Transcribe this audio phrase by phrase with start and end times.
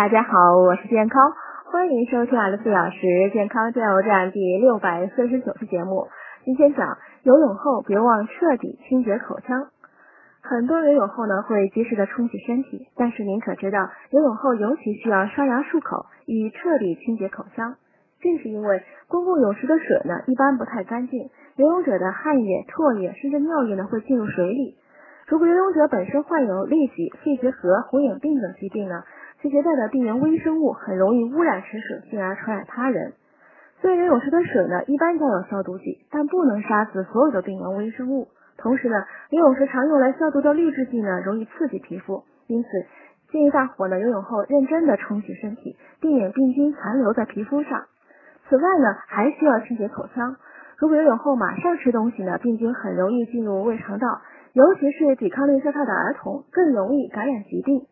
[0.00, 1.30] 大家好，我是健康，
[1.66, 6.08] 欢迎收听二十四小时健康加油站第六百四十九期节目。
[6.42, 9.66] 今天讲游泳后别忘彻底清洁口腔。
[10.40, 17.74] 很多游泳后呢会及时的冲洗身体，但是您可知道游泳后尤其需要刷牙漱口，以彻底清洁口腔。
[18.22, 24.78] 正是因为公共泳池的水呢一般不太干净，游泳者的汗液、唾液甚至尿液呢会进入水里。
[25.26, 29.04] 如果游泳者本身患有痢疾、肺结核、红眼病等疾病呢，
[29.40, 33.14] 其携带的病原微生物很容易污染池水，进而传染他人。
[33.80, 38.28] 虽然游泳池的水呢一般加有消毒剂，但不能杀死所有的病原微生物。
[38.58, 38.96] 同时呢，
[39.30, 42.68] 游泳时常用来消毒的滤制剂呢容易刺激皮肤，因此
[43.32, 47.86] 建议大伙呢游泳后认真的冲洗身体，避免病菌残留在皮肤上。
[48.50, 50.36] 此外呢，还需要清洁口腔。
[50.76, 54.06] 如果游泳后马上吃东西呢，病菌很容易进入胃肠道。
[54.52, 57.86] 尤其是抵抗力较差的儿童更容易感染疾病。